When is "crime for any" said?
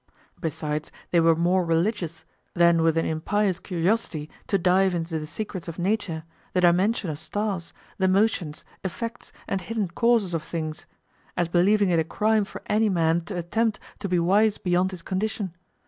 12.03-12.89